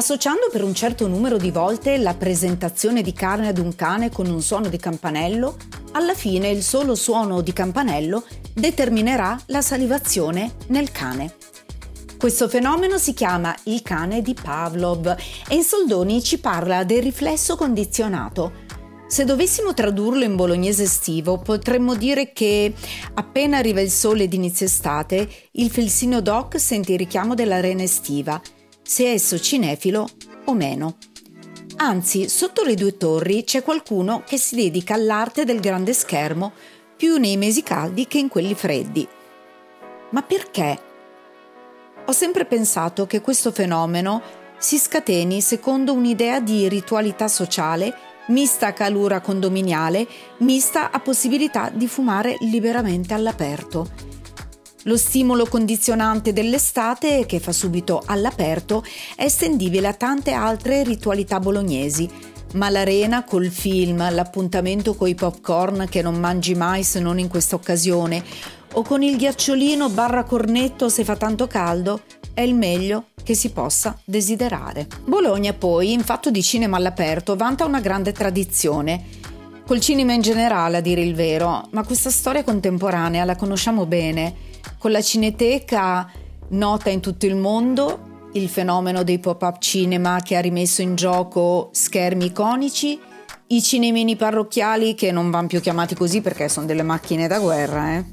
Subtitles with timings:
[0.00, 4.30] Associando per un certo numero di volte la presentazione di carne ad un cane con
[4.30, 5.56] un suono di campanello,
[5.92, 11.34] alla fine il solo suono di campanello determinerà la salivazione nel cane.
[12.16, 15.06] Questo fenomeno si chiama il cane di Pavlov
[15.46, 18.52] e in soldoni ci parla del riflesso condizionato.
[19.06, 22.72] Se dovessimo tradurlo in bolognese estivo, potremmo dire che
[23.12, 28.40] appena arriva il sole d'inizio estate, il felsino doc sente il richiamo della rena estiva–
[28.90, 30.08] se esso cinefilo
[30.46, 30.96] o meno.
[31.76, 36.50] Anzi, sotto le due torri c'è qualcuno che si dedica all'arte del grande schermo
[36.96, 39.06] più nei mesi caldi che in quelli freddi.
[40.10, 40.80] Ma perché?
[42.04, 44.22] Ho sempre pensato che questo fenomeno
[44.58, 47.94] si scateni secondo un'idea di ritualità sociale
[48.26, 50.04] mista a calura condominiale,
[50.38, 54.10] mista a possibilità di fumare liberamente all'aperto
[54.84, 58.82] lo stimolo condizionante dell'estate, che fa subito all'aperto,
[59.14, 62.08] è estendibile a tante altre ritualità bolognesi,
[62.54, 67.56] ma l'arena col film, l'appuntamento coi popcorn che non mangi mai se non in questa
[67.56, 68.24] occasione,
[68.72, 73.50] o con il ghiacciolino barra cornetto se fa tanto caldo, è il meglio che si
[73.50, 74.86] possa desiderare.
[75.04, 79.18] Bologna poi, in fatto di cinema all'aperto, vanta una grande tradizione.
[79.66, 84.48] Col cinema in generale, a dire il vero, ma questa storia contemporanea la conosciamo bene
[84.80, 86.10] con la Cineteca
[86.48, 91.68] nota in tutto il mondo il fenomeno dei pop-up cinema che ha rimesso in gioco
[91.72, 92.98] schermi iconici,
[93.48, 97.96] i cinemini parrocchiali che non vanno più chiamati così perché sono delle macchine da guerra.
[97.96, 98.04] Eh.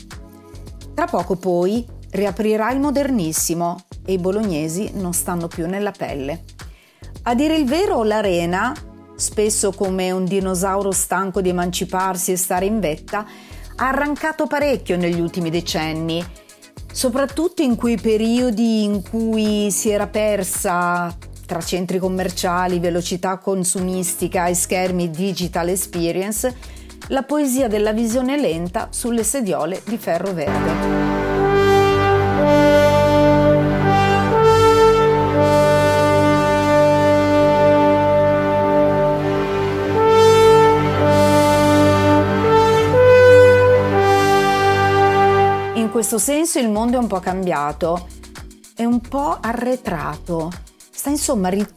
[0.94, 6.44] Tra poco poi riaprirà il modernissimo e i bolognesi non stanno più nella pelle.
[7.24, 8.74] A dire il vero, l'arena,
[9.16, 13.26] spesso come un dinosauro stanco di emanciparsi e stare in vetta,
[13.76, 16.26] ha arrancato parecchio negli ultimi decenni,
[16.98, 21.16] soprattutto in quei periodi in cui si era persa
[21.46, 26.56] tra centri commerciali, velocità consumistica e schermi digital experience,
[27.10, 31.68] la poesia della visione lenta sulle sediole di ferro verde.
[46.18, 48.08] Questo senso il mondo è un po' cambiato,
[48.76, 50.52] è un po' arretrato,
[50.90, 51.68] sta insomma ri-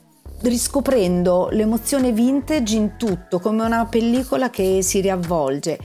[0.40, 5.78] riscoprendo l'emozione vintage in tutto, come una pellicola che si riavvolge.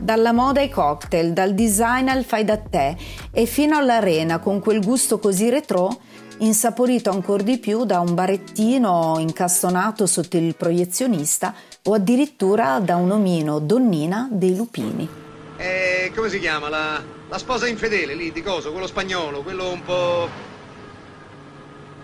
[0.00, 2.96] Dalla moda ai cocktail, dal design al fai da te
[3.30, 6.00] e fino all'arena con quel gusto così retro,
[6.38, 11.54] insaporito ancora di più da un barettino incastonato sotto il proiezionista
[11.84, 15.08] o addirittura da un omino donnina dei lupini.
[15.56, 19.82] Eh, come si chiama la, la sposa infedele lì, di coso, quello spagnolo, quello un
[19.82, 20.28] po'...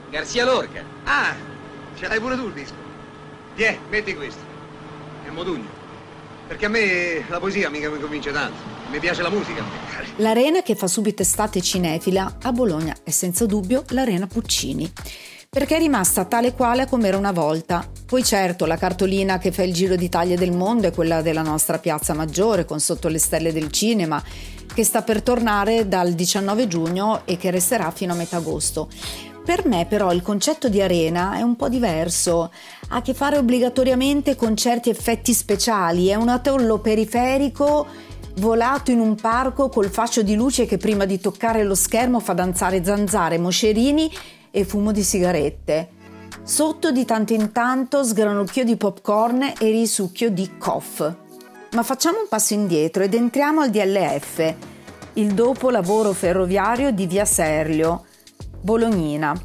[0.08, 0.82] Garcia Lorca.
[1.04, 1.34] Ah,
[1.94, 2.72] ce l'hai pure tu il disco.
[3.54, 4.40] Tiè, metti questo.
[5.26, 5.68] È modugno.
[6.46, 8.56] Perché a me la poesia mica mi convince tanto.
[8.90, 9.62] Mi piace la musica.
[10.16, 14.90] L'arena che fa subito estate cinefila a Bologna è senza dubbio l'arena Puccini
[15.50, 17.90] perché è rimasta tale quale come era una volta.
[18.06, 21.42] Poi certo la cartolina che fa il giro d'Italia e del mondo è quella della
[21.42, 24.22] nostra piazza maggiore con sotto le stelle del cinema
[24.78, 28.88] che sta per tornare dal 19 giugno e che resterà fino a metà agosto.
[29.44, 32.52] Per me però il concetto di arena è un po' diverso,
[32.90, 37.88] ha a che fare obbligatoriamente con certi effetti speciali, è un atollo periferico
[38.36, 42.34] volato in un parco col fascio di luce che prima di toccare lo schermo fa
[42.34, 44.08] danzare zanzare, moscerini
[44.52, 45.88] e fumo di sigarette.
[46.44, 51.02] Sotto di tanto in tanto sgranucchio di popcorn e risucchio di coff.
[51.72, 54.54] Ma facciamo un passo indietro ed entriamo al DLF,
[55.18, 58.04] il dopolavoro ferroviario di Via Serlio,
[58.60, 59.38] Bolognina.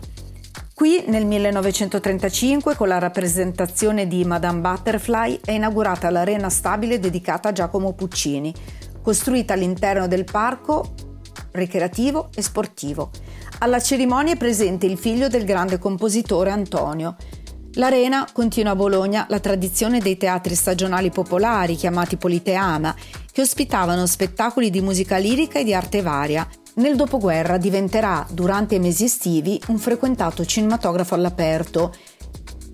[0.74, 7.52] Qui nel 1935 con la rappresentazione di Madame Butterfly è inaugurata l'arena stabile dedicata a
[7.52, 8.54] Giacomo Puccini,
[9.02, 10.94] costruita all'interno del parco
[11.52, 13.10] ricreativo e sportivo.
[13.60, 17.16] Alla cerimonia è presente il figlio del grande compositore Antonio.
[17.76, 22.96] L'Arena continua a Bologna la tradizione dei teatri stagionali popolari chiamati Politeama
[23.34, 26.48] che ospitavano spettacoli di musica lirica e di arte varia.
[26.76, 31.94] Nel dopoguerra diventerà, durante i mesi estivi, un frequentato cinematografo all'aperto.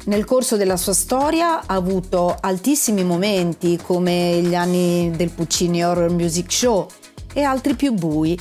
[0.06, 6.11] Nel corso della sua storia ha avuto altissimi momenti come gli anni del Puccini Horror
[6.11, 6.88] Music Show
[7.33, 8.38] e altri più bui,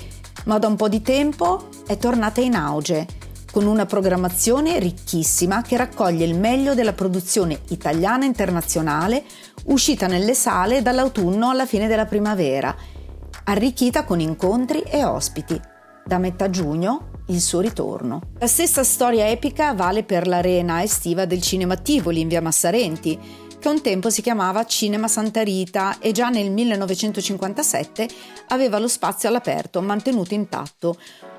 [0.46, 3.06] ma da un po' di tempo è tornata in auge
[3.50, 9.24] con una programmazione ricchissima che raccoglie il meglio della produzione italiana e internazionale
[9.66, 12.74] uscita nelle sale dall'autunno alla fine della primavera,
[13.44, 15.60] arricchita con incontri e ospiti.
[16.04, 18.22] Da metà giugno il suo ritorno.
[18.38, 23.18] La stessa storia epica vale per l'arena estiva del Cinema Tivoli in via Massarenti,
[23.58, 28.08] che un tempo si chiamava Cinema Santa Rita e già nel 1957
[28.48, 30.96] aveva lo spazio all'aperto mantenuto intatto,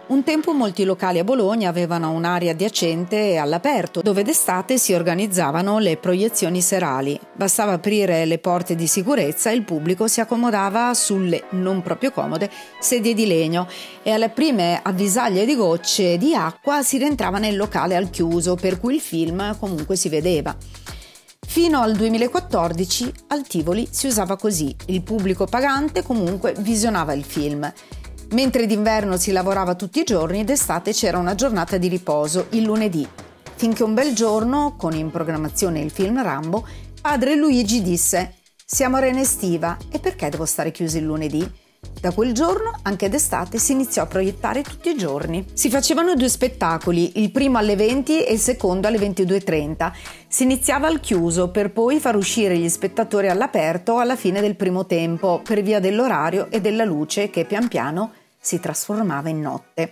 [0.10, 5.98] un tempo molti locali a Bologna avevano un'area adiacente all'aperto, dove d'estate si organizzavano le
[5.98, 7.20] proiezioni serali.
[7.36, 12.50] Bastava aprire le porte di sicurezza e il pubblico si accomodava sulle non proprio comode
[12.80, 13.68] sedie di legno
[14.02, 18.80] e alle prime avvisaglie di gocce di acqua si rientrava nel locale al chiuso, per
[18.80, 20.56] cui il film comunque si vedeva.
[21.46, 27.72] Fino al 2014 al Tivoli si usava così, il pubblico pagante comunque visionava il film.
[28.32, 33.08] Mentre d'inverno si lavorava tutti i giorni, d'estate c'era una giornata di riposo, il lunedì.
[33.56, 36.66] Finché un bel giorno, con in programmazione il film Rambo,
[37.02, 41.68] padre Luigi disse Siamo a Rene estiva e perché devo stare chiuso il lunedì?
[42.00, 45.46] Da quel giorno, anche d'estate, si iniziò a proiettare tutti i giorni.
[45.54, 49.92] Si facevano due spettacoli, il primo alle 20 e il secondo alle 22.30.
[50.28, 54.86] Si iniziava al chiuso per poi far uscire gli spettatori all'aperto alla fine del primo
[54.86, 59.92] tempo, per via dell'orario e della luce che pian piano si trasformava in notte.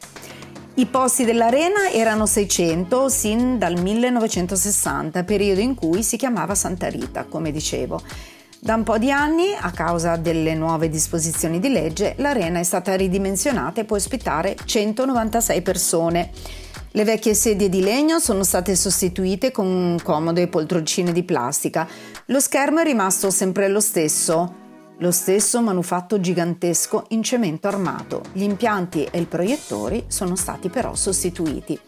[0.75, 7.25] I posti dell'arena erano 600 sin dal 1960, periodo in cui si chiamava Santa Rita,
[7.25, 7.99] come dicevo.
[8.59, 12.95] Da un po' di anni, a causa delle nuove disposizioni di legge, l'arena è stata
[12.95, 16.29] ridimensionata e può ospitare 196 persone.
[16.91, 21.87] Le vecchie sedie di legno sono state sostituite con comode poltroncine di plastica.
[22.25, 24.66] Lo schermo è rimasto sempre lo stesso,
[24.99, 28.23] lo stesso manufatto gigantesco in cemento armato.
[28.31, 31.79] Gli impianti e i proiettori sono stati però sostituiti.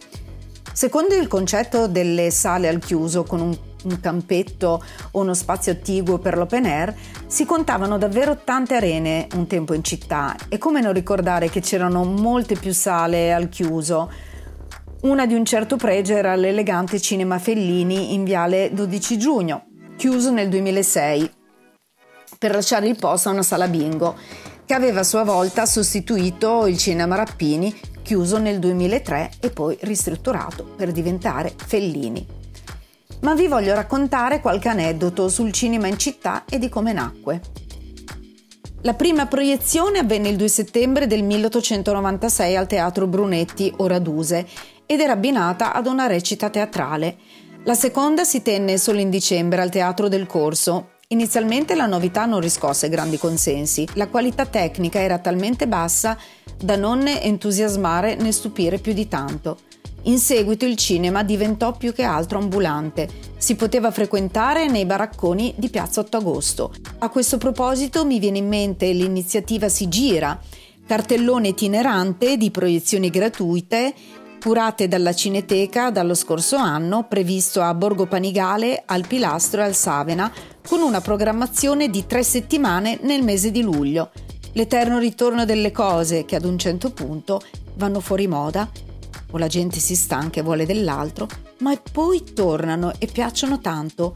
[0.71, 6.19] Secondo il concetto delle sale al chiuso con un, un campetto o uno spazio attiguo
[6.19, 6.95] per l'open air,
[7.25, 12.03] si contavano davvero tante arene un tempo in città e come non ricordare che c'erano
[12.03, 14.11] molte più sale al chiuso.
[15.01, 19.65] Una di un certo pregio era l'elegante Cinema Fellini in viale 12 giugno,
[19.97, 21.37] chiuso nel 2006
[22.39, 24.15] per lasciare il posto a una sala bingo,
[24.65, 30.63] che aveva a sua volta sostituito il cinema Rappini, chiuso nel 2003 e poi ristrutturato
[30.63, 32.25] per diventare Fellini.
[33.21, 37.41] Ma vi voglio raccontare qualche aneddoto sul cinema in città e di come nacque.
[38.83, 44.47] La prima proiezione avvenne il 2 settembre del 1896 al Teatro Brunetti, Oraduse,
[44.85, 47.17] ed era abbinata ad una recita teatrale.
[47.65, 52.39] La seconda si tenne solo in dicembre al Teatro del Corso Inizialmente la novità non
[52.39, 56.15] riscosse grandi consensi, la qualità tecnica era talmente bassa
[56.55, 59.57] da non entusiasmare né stupire più di tanto.
[60.03, 65.69] In seguito il cinema diventò più che altro ambulante, si poteva frequentare nei baracconi di
[65.69, 66.73] Piazza 8 Agosto.
[66.99, 70.39] A questo proposito mi viene in mente l'iniziativa Si Gira,
[70.85, 73.95] cartellone itinerante di proiezioni gratuite
[74.39, 80.31] curate dalla Cineteca dallo scorso anno, previsto a Borgo Panigale, al Pilastro e al Savena,
[80.67, 84.11] con una programmazione di tre settimane nel mese di luglio.
[84.53, 87.41] L'eterno ritorno delle cose che ad un certo punto
[87.75, 88.67] vanno fuori moda,
[89.31, 91.27] o la gente si stanca e vuole dell'altro,
[91.59, 94.15] ma poi tornano e piacciono tanto,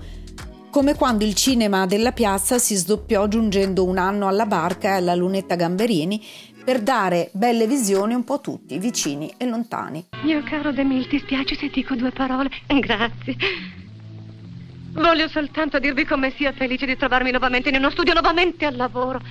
[0.72, 5.14] come quando il cinema della piazza si sdoppiò giungendo un anno alla barca e alla
[5.14, 6.20] lunetta Gamberini
[6.64, 10.06] per dare belle visioni un po' a tutti, vicini e lontani.
[10.24, 12.50] Mio caro Demil, ti spiace se dico due parole?
[12.68, 13.36] Grazie.
[14.94, 19.22] Voglio soltanto dirvi come sia felice di trovarmi nuovamente in uno studio, nuovamente al lavoro.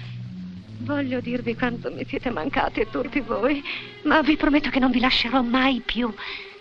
[0.80, 3.62] Voglio dirvi quanto mi siete mancati tutti voi,
[4.02, 6.12] ma vi prometto che non vi lascerò mai più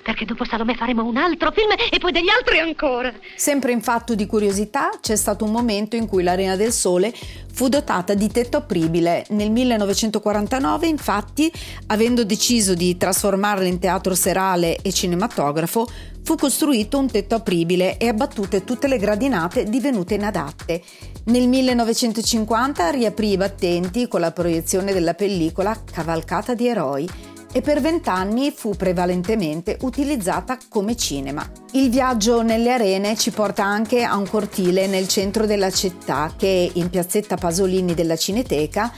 [0.01, 3.13] perché dopo Salome faremo un altro film e poi degli altri ancora.
[3.36, 7.13] Sempre in fatto di curiosità, c'è stato un momento in cui l'Arena del Sole
[7.53, 9.25] fu dotata di tetto apribile.
[9.29, 11.51] Nel 1949, infatti,
[11.88, 15.88] avendo deciso di trasformarla in teatro serale e cinematografo,
[16.24, 20.81] fu costruito un tetto apribile e abbattute tutte le gradinate divenute inadatte.
[21.25, 27.08] Nel 1950 riaprì i battenti con la proiezione della pellicola Cavalcata di eroi
[27.51, 31.50] e per vent'anni fu prevalentemente utilizzata come cinema.
[31.72, 36.72] Il viaggio nelle arene ci porta anche a un cortile nel centro della città che
[36.74, 38.91] in piazzetta Pasolini della Cineteca,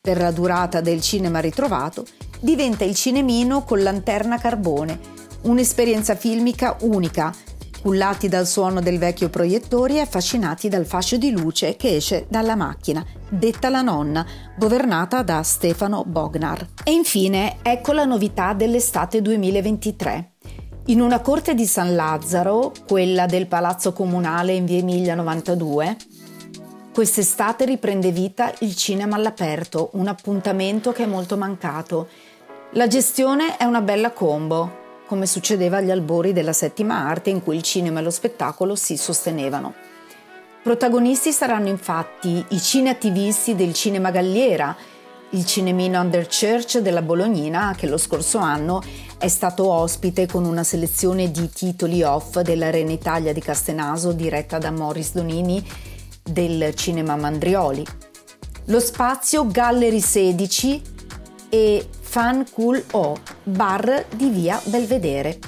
[0.00, 2.04] per la durata del cinema ritrovato,
[2.40, 4.98] diventa il cinemino con lanterna carbone,
[5.42, 7.32] un'esperienza filmica unica
[7.82, 12.54] cullati dal suono del vecchio proiettore e affascinati dal fascio di luce che esce dalla
[12.54, 14.24] macchina, detta la nonna,
[14.56, 16.64] governata da Stefano Bognar.
[16.84, 20.30] E infine, ecco la novità dell'estate 2023.
[20.86, 25.96] In una corte di San Lazzaro, quella del Palazzo Comunale in via Emilia 92,
[26.94, 32.08] quest'estate riprende vita il cinema all'aperto, un appuntamento che è molto mancato.
[32.74, 34.81] La gestione è una bella combo,
[35.12, 38.96] come succedeva agli albori della settima arte in cui il cinema e lo spettacolo si
[38.96, 39.74] sostenevano.
[40.62, 44.74] Protagonisti saranno infatti i cineattivisti del Cinema Galliera,
[45.30, 48.82] il cinemino Underchurch della Bolognina che lo scorso anno
[49.18, 54.70] è stato ospite con una selezione di titoli off dell'Arena Italia di Castenaso diretta da
[54.70, 55.62] Morris Donini
[56.22, 57.84] del Cinema Mandrioli.
[58.66, 60.82] Lo spazio Gallery 16
[61.50, 65.38] e Fan Cool O, bar di via Belvedere.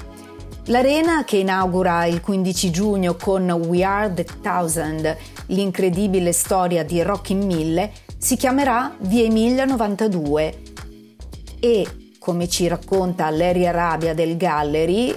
[0.65, 5.15] L'arena che inaugura il 15 giugno con We Are the Thousand,
[5.49, 10.61] l'incredibile storia di Rocky Mille, si chiamerà Via Emilia 92
[11.59, 11.85] e,
[12.17, 15.13] come ci racconta Larry Arabia del Gallery,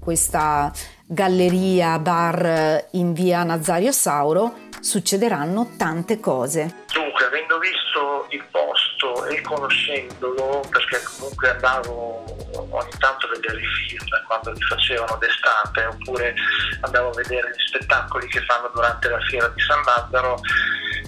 [0.00, 0.72] questa
[1.04, 6.86] galleria bar in via Nazario Sauro, succederanno tante cose.
[6.94, 8.87] Dunque, avendo visto il posto
[9.28, 12.24] e conoscendolo, perché comunque andavo
[12.70, 16.34] ogni tanto a vedere i film quando li facevano d'estate, oppure
[16.80, 20.40] andavo a vedere gli spettacoli che fanno durante la fiera di San Lazzaro,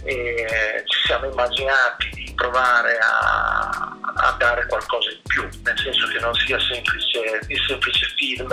[0.05, 3.69] ci siamo immaginati di provare a,
[4.15, 8.49] a dare qualcosa in più, nel senso che non sia semplice, il semplice film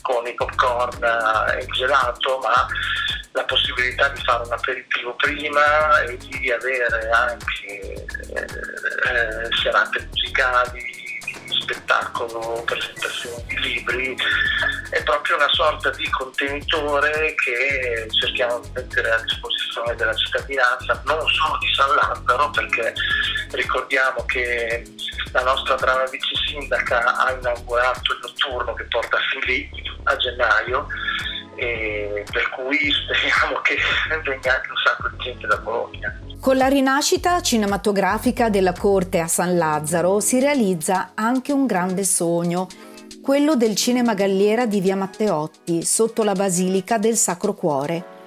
[0.00, 1.04] con i popcorn
[1.54, 2.66] e il gelato, ma
[3.32, 11.00] la possibilità di fare un aperitivo prima e di avere anche eh, serate musicali,
[11.48, 14.16] spettacolo, presentazioni di libri,
[14.90, 21.26] è proprio una sorta di contenitore che cerchiamo di mettere a disposizione della cittadinanza, non
[21.28, 22.92] solo di San Lazzaro, perché
[23.52, 24.84] ricordiamo che
[25.32, 29.70] la nostra brava vice sindaca ha inaugurato il notturno che porta fin lì
[30.04, 30.86] a gennaio
[31.54, 33.76] e per cui speriamo che
[34.24, 36.18] venga anche un sacco di gente da Bologna.
[36.40, 42.66] Con la rinascita cinematografica della corte a San Lazzaro si realizza anche un grande sogno,
[43.22, 48.20] quello del cinema galliera di via Matteotti, sotto la basilica del Sacro Cuore.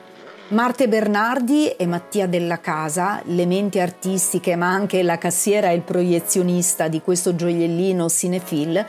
[0.49, 5.81] Marte Bernardi e Mattia Della Casa, le menti artistiche ma anche la cassiera e il
[5.81, 8.85] proiezionista di questo gioiellino cinefil,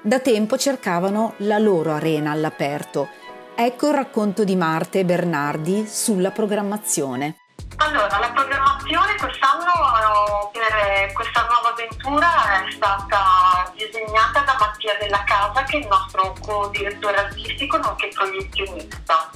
[0.00, 3.08] da tempo cercavano la loro arena all'aperto–
[3.56, 7.36] Ecco il racconto di Marte Bernardi sulla programmazione.
[7.76, 15.62] Allora, la programmazione quest'anno per questa nuova avventura è stata disegnata da Mattia Della Casa,
[15.62, 19.30] che è il nostro co-direttore artistico nonché proiezionista.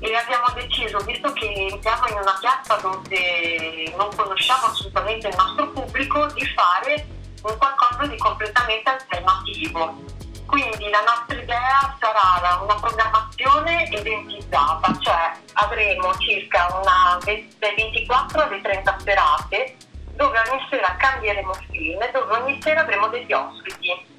[0.00, 5.70] E abbiamo deciso, visto che entriamo in una piazza dove non conosciamo assolutamente il nostro
[5.70, 7.06] pubblico, di fare
[7.42, 16.16] un qualcosa di completamente alternativo quindi la nostra idea sarà una programmazione eventizzata, cioè avremo
[16.18, 19.76] circa una, dai 24 alle 30 serate
[20.14, 24.14] dove ogni sera cambieremo film e dove ogni sera avremo degli ospiti.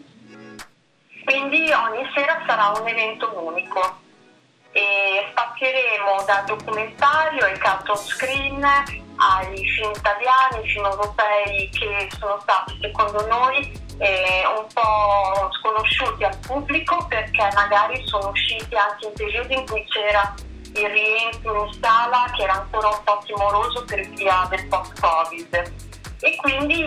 [1.23, 3.99] Quindi ogni sera sarà un evento unico
[4.71, 12.77] e spazieremo dal documentario cut on screen ai film italiani, film europei che sono stati
[12.81, 19.53] secondo noi eh, un po' sconosciuti al pubblico perché magari sono usciti anche in periodi
[19.55, 20.33] in cui c'era
[20.75, 25.73] il rientro in sala che era ancora un po' timoroso per via del post-Covid.
[26.19, 26.83] E quindi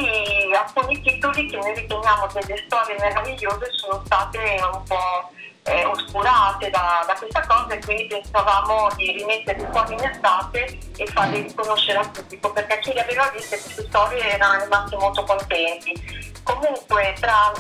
[0.55, 4.39] alcuni titoli che noi riteniamo delle storie meravigliose sono state
[4.73, 5.31] un po'
[5.71, 11.07] eh, oscurate da, da, questa cosa e quindi pensavamo di rimetterli fuori in estate e
[11.07, 16.33] farli riconoscere al pubblico perché chi le aveva viste queste storie erano rimasti molto contenti.
[16.43, 17.53] Comunque tra,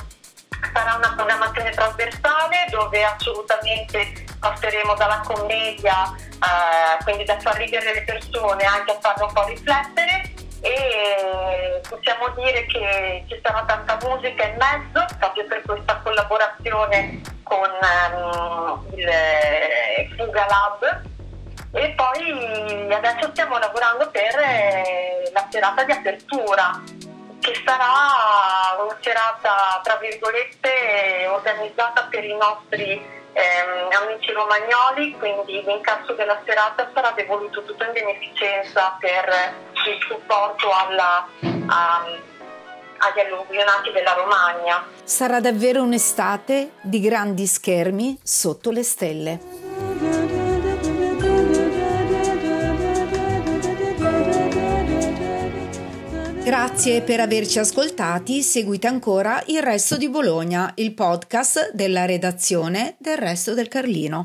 [0.72, 8.02] sarà una programmazione trasversale dove assolutamente passeremo dalla commedia, eh, quindi da far ridere le
[8.02, 10.19] persone anche a farle un po' riflettere
[10.60, 17.70] e possiamo dire che ci sarà tanta musica in mezzo proprio per questa collaborazione con
[18.12, 21.02] um, il Fuga Lab.
[21.72, 26.82] E poi adesso stiamo lavorando per eh, la serata di apertura
[27.40, 33.02] che sarà serata, tra virgolette, organizzata per i nostri
[33.32, 39.54] ehm, amici romagnoli, quindi l'incasso della serata sarà devoluto tutto in beneficenza per
[39.88, 41.26] il supporto alla,
[41.66, 42.04] a,
[42.98, 44.84] agli alluvionati della Romagna.
[45.02, 49.40] Sarà davvero un'estate di grandi schermi sotto le stelle.
[56.42, 63.18] Grazie per averci ascoltati, seguite ancora Il Resto di Bologna, il podcast della redazione del
[63.18, 64.18] Resto del Carlino.